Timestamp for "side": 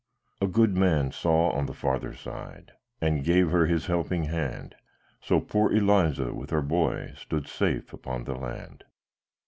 2.15-2.71